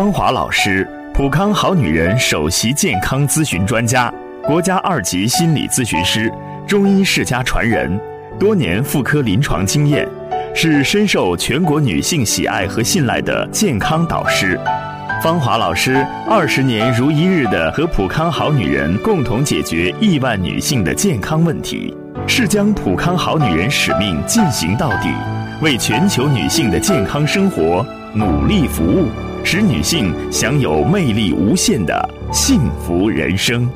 [0.00, 4.10] 芳华老师，普康好女人首席健康咨询专家，
[4.42, 6.32] 国家二级心理咨询师，
[6.66, 8.00] 中医世家传人，
[8.38, 10.08] 多年妇科临床经验，
[10.54, 14.58] 是深受全国女性喜爱和信赖的健康导师。
[15.22, 21.94] 芳华老师二十年如一日的和普康好女人共同解决亿万女性的健康问题，
[22.26, 25.10] 是将普康好女人使命进行到底，
[25.60, 29.10] 为全球女性的健康生活努力服务，
[29.44, 33.68] 使女性享有魅力无限的幸福人生。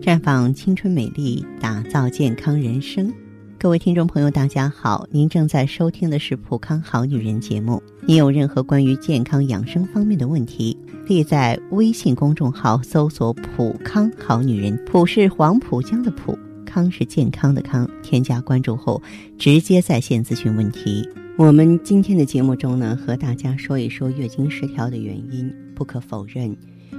[0.00, 3.12] 绽放青春美丽，打造健康人生。
[3.58, 7.82] 各位听众朋友，大家好，您正在收听的是《普康好女人》节目。
[8.06, 17.88] 您有任何关于健康养生方面的问题，可以在微信公众号搜索“普康好女人”，普是黄浦江的浦，康是健康的康。
[18.02, 19.02] 添加关注后，
[19.38, 21.08] 直接在线咨询问题。
[21.38, 25.50] 我们今天的节目中呢，和大家说一说月经失调的原因。
[25.74, 26.56] 不可否认，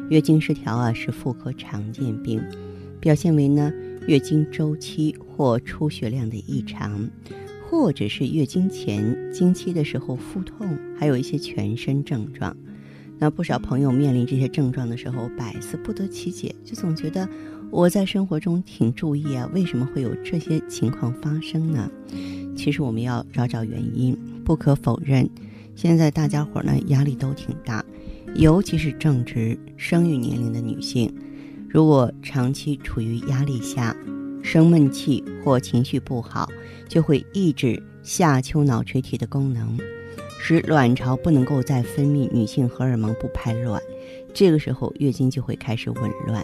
[0.10, 2.42] 月经失调啊是妇科常见病。
[3.00, 3.72] 表现为呢
[4.08, 7.08] 月经周期或出血量的异常，
[7.70, 12.56] 或者是月经前经期的时候腹痛，还有一些全身症状。
[13.20, 17.28] 那不少朋友面临这些症状的时候，百思不得其解，就总觉得
[17.70, 21.90] 我在生活中挺注意啊，为什么会有这些情况发生呢？
[22.56, 24.18] 其实我们要找找原因。
[24.44, 25.30] 不可否认，
[25.76, 27.84] 现在大家伙呢压力都挺大，
[28.36, 31.14] 尤其是正值生育年龄的女性。
[31.68, 33.94] 如果长期处于压力下，
[34.42, 36.48] 生闷气或情绪不好，
[36.88, 39.78] 就会抑制下丘脑垂体的功能，
[40.40, 43.82] 使卵巢不能够再分泌女性荷尔蒙，不排卵。
[44.34, 46.42] 这个时候月经就会开始紊乱。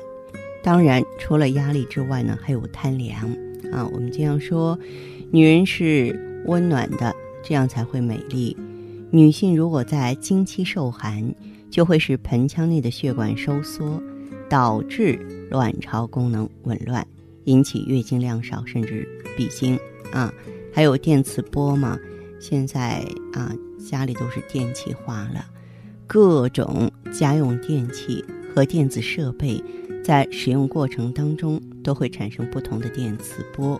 [0.63, 3.29] 当然，除了压力之外呢，还有贪凉
[3.71, 3.87] 啊。
[3.93, 4.79] 我们经常说，
[5.29, 8.57] 女人是温暖的，这样才会美丽。
[9.11, 11.35] 女性如果在经期受寒，
[11.69, 14.01] 就会使盆腔内的血管收缩。
[14.49, 15.19] 导致
[15.49, 17.03] 卵巢功能紊乱，
[17.45, 19.79] 引起月经量少，甚至闭经
[20.11, 20.31] 啊。
[20.71, 21.97] 还有电磁波嘛？
[22.39, 23.51] 现在啊，
[23.89, 25.43] 家里都是电器化了，
[26.05, 28.23] 各种家用电器
[28.53, 29.63] 和电子设备
[30.03, 33.79] 在使用过程当中都会产生不同的电磁波，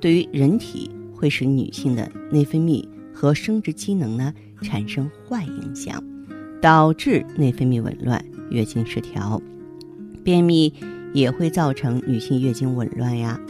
[0.00, 6.02] 对于人体会使女性的内分泌和生殖机能呢产生坏影响，
[6.60, 9.40] 导致内分泌紊乱，月经失调。
[10.24, 10.72] 便秘
[11.14, 13.40] 也会造成女性月经紊乱呀，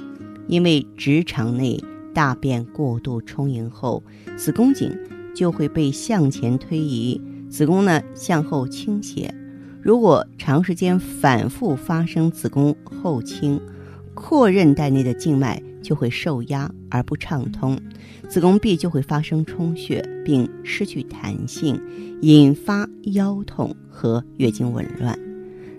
[0.47, 1.82] 因为直肠内
[2.12, 4.02] 大便过度充盈后，
[4.37, 4.97] 子宫颈
[5.34, 9.34] 就会被向前推移，子宫呢向后倾斜。
[9.90, 13.60] 如果长时间反复发生子宫后倾，
[14.14, 17.76] 阔韧带内的静脉就会受压而不畅通，
[18.28, 21.82] 子宫壁就会发生充血并失去弹性，
[22.22, 25.18] 引发腰痛和月经紊乱。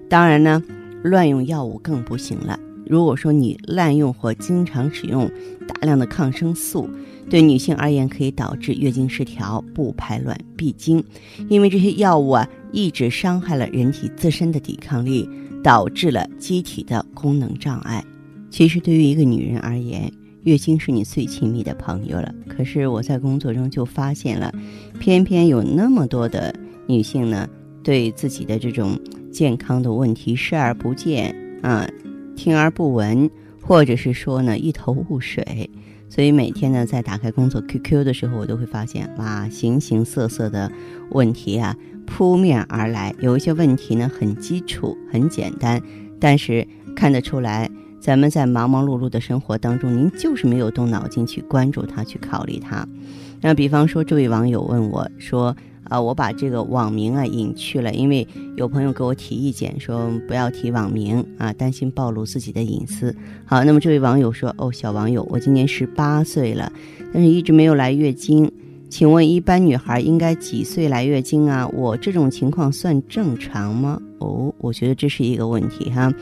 [0.10, 0.62] 当然呢。
[1.04, 2.60] 乱用药物更不行了。
[2.92, 5.32] 如果说你滥用或经常使用
[5.66, 6.90] 大量的抗生素，
[7.30, 11.02] 对女性而言可以导致月经失调、不排卵、闭经，
[11.48, 15.26] 因为这些药物啊，一直伤害了人体自身的抵抗力，
[15.64, 18.04] 导致了机体的功能障碍。
[18.50, 20.12] 其实对于一个女人而言，
[20.44, 22.36] 月经是你最亲密的朋友了。
[22.50, 24.54] 可是我在工作中就发现了，
[25.00, 26.54] 偏偏有那么多的
[26.88, 27.48] 女性呢，
[27.86, 29.00] 对自己的这种。
[29.32, 31.90] 健康的问题视而不见啊，
[32.42, 33.30] 听而不闻，
[33.62, 35.70] 或者是说呢一头雾水，
[36.10, 40.72] 所以每天呢在打开工作 QQ 的时候，我都会发现哇，形形色色的
[41.12, 43.14] 问题啊扑面而来。
[43.20, 45.80] 有一些问题呢很基础、很简单，
[46.20, 47.70] 但是看得出来，
[48.00, 52.88] 咱们在忙忙碌碌的生活当中，您就是没有动脑筋去关注它、去考虑它。
[53.40, 55.56] 那比方说，这位网友问我说。
[55.84, 58.26] 啊，我把这个网名啊隐去了，因为
[58.56, 63.14] 有朋友给我提意见说不要提网名啊，担心暴露自己的隐私。
[63.46, 66.72] 好，那么这位网友说：“哦，小网友，我今年十八岁了，
[67.14, 68.50] 但是一直没有来月经，
[68.90, 71.68] 请问一般女孩应该几岁来月经啊？
[71.70, 76.14] 我这种情况算正常吗？”哦，我觉得这是一个问题哈。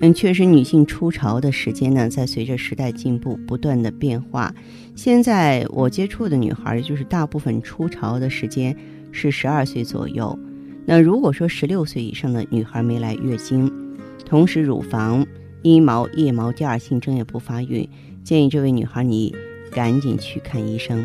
[0.00, 4.54] 嗯，确实，女性初潮的时间呢，在随着时代进步不断的变化。
[4.94, 8.76] 现在我接触的女孩，就是大部分初潮的时间。
[9.12, 10.38] 是十二岁左右，
[10.84, 13.70] 那如果说十六岁以上的女孩没来月经，
[14.24, 15.26] 同时乳房、
[15.62, 17.88] 阴毛、腋毛第二性征也不发育，
[18.22, 19.34] 建议这位女孩你
[19.70, 21.04] 赶紧去看医生。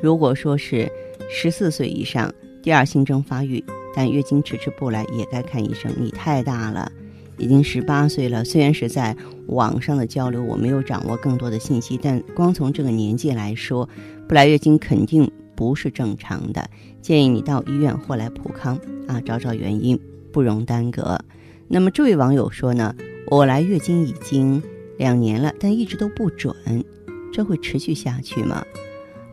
[0.00, 0.90] 如果说是
[1.28, 2.32] 十四岁以上，
[2.62, 3.62] 第二性征发育，
[3.94, 5.90] 但月经迟迟不来，也该看医生。
[5.98, 6.90] 你太大了，
[7.38, 8.44] 已经十八岁了。
[8.44, 13.88] 虽然是在网上的交流，我没有掌握更多的信息，但光从这个年纪来说，
[14.28, 16.68] 不来月经肯定不是正常的。
[17.00, 19.98] 建议你到医院或来普康啊，找找原因，
[20.32, 21.18] 不容耽搁。
[21.68, 22.94] 那么这位网友说呢，
[23.28, 24.62] 我来月经已经
[24.98, 26.54] 两年了，但一直都不准，
[27.32, 28.64] 这会持续下去吗？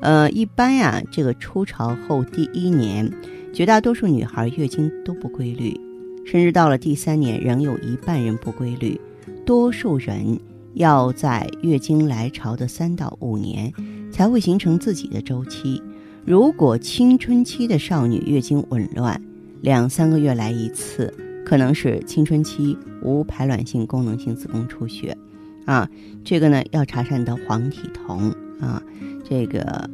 [0.01, 3.11] 呃，一般呀，这个初潮后第一年，
[3.53, 5.79] 绝大多数女孩月经都不规律，
[6.25, 8.99] 甚至到了第三年，仍有一半人不规律。
[9.45, 10.39] 多数人
[10.73, 13.71] 要在月经来潮的三到五年
[14.11, 15.81] 才会形成自己的周期。
[16.25, 19.21] 如果青春期的少女月经紊乱，
[19.61, 21.13] 两三个月来一次，
[21.45, 25.17] 可能是青春期无排卵性功能性子宫出血。
[25.65, 25.89] 啊，
[26.23, 28.81] 这个呢要查查你的黄体酮啊。
[29.25, 29.89] 这个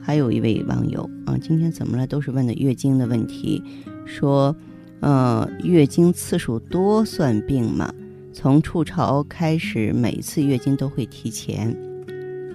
[0.00, 2.06] 还有一位网友啊，今天怎么了？
[2.06, 3.60] 都是问的月经的问题，
[4.04, 4.54] 说，
[5.00, 7.92] 呃，月经次数多算病吗？
[8.32, 11.76] 从初潮开始，每次月经都会提前，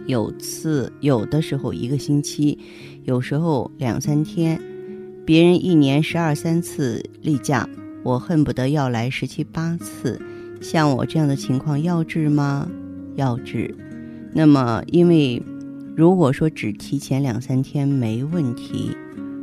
[0.09, 2.57] 有次有的时候一个星期，
[3.03, 4.59] 有时候两三天，
[5.23, 7.69] 别人一年十二三次例假，
[8.03, 10.19] 我恨不得要来十七八次。
[10.61, 12.67] 像我这样的情况要治吗？
[13.15, 13.73] 要治。
[14.33, 15.41] 那么因为。
[15.95, 18.95] 如果说只提前两三天没问题，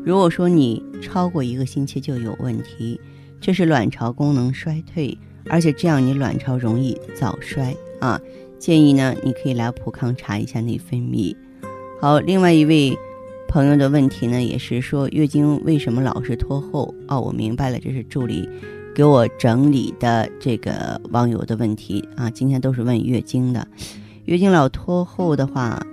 [0.03, 2.99] 如果说你超过一个星期就有问题，
[3.43, 5.19] 这是卵巢功能衰退，
[5.51, 8.19] 而且这样你卵巢容易早衰啊。
[8.59, 11.35] 建议呢，你可以来普康查一下内分泌。
[12.01, 12.97] 好，另外一位
[13.49, 16.95] 朋友的问题呢，也是说月经为什么老是拖后？
[17.09, 18.49] 哦，我明白了，这是助理
[18.95, 22.31] 给我整理的这个网友的问题啊。
[22.31, 23.67] 今天都是问月经的，
[24.25, 25.85] 月经老拖后的话。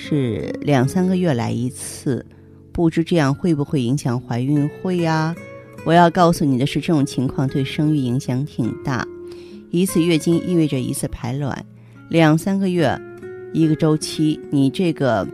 [0.00, 2.24] 是两三个月来一次，
[2.70, 4.70] 不知这样会不会影响怀孕？
[4.80, 5.34] 会呀。
[5.84, 9.04] 我要告诉你的是，这种情况对生育影响挺大。
[9.72, 11.66] 一次月经意味着一次排卵，
[12.08, 12.98] 两三个月
[13.52, 15.26] 一个周期，你这个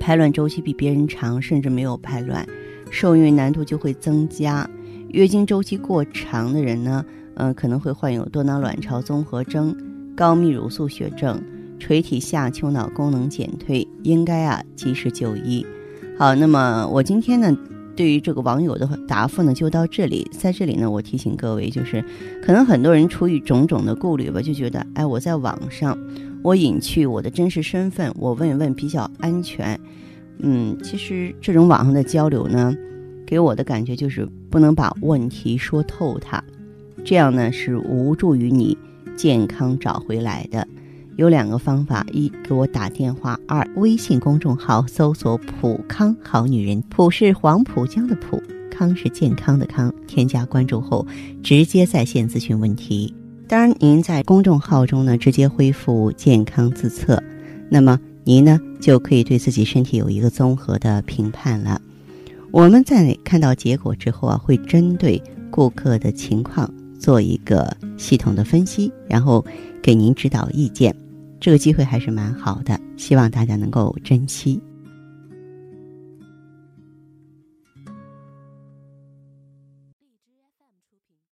[0.00, 2.44] 排卵周期比别人长，甚至没有排卵，
[2.90, 4.68] 受孕难度就会增加。
[5.10, 7.04] 月经周期过长的人呢，
[7.34, 9.76] 嗯，可能会患有多囊卵巢综合征、
[10.16, 11.40] 高泌乳素血症。
[11.78, 15.66] 垂体下丘脑功能减退，应该啊及时就医。
[16.16, 17.56] 好，那么我今天呢，
[17.94, 20.26] 对于这个网友的答复呢，就到这里。
[20.32, 22.04] 在这里呢，我提醒各位，就是
[22.42, 25.96] 可能很多人出于种种的顾虑吧，就觉得，哎，我在网上，
[26.42, 29.78] 我隐去我的真实身份，我问一问比较安全。
[30.38, 32.74] 嗯，其实这种网上的交流呢，
[33.26, 36.42] 给我的感觉就是不能把问题说透，它
[37.04, 38.76] 这样呢是无助于你
[39.16, 40.66] 健康找回来的。
[41.16, 49.92] 有两个方法：一给我打电话；二微信公众号搜索“普康好女人”，普是黄浦江的浦，康是健康的康。
[50.06, 51.06] 添加关注后，
[51.42, 53.14] 直接在线咨询问题。
[53.46, 57.22] 当然，您在公众号中呢，直接恢复健康自测，
[57.68, 61.80] 那么您呢就可以对自己身体有一个综合的评判了。
[62.50, 69.44] 我们在看到结果之后啊，会针对顾客的情况做一个系统的分析，然后
[69.82, 70.94] 给您指导意见。
[71.40, 74.60] 这个机会还是蛮好的，希望大家能够珍惜。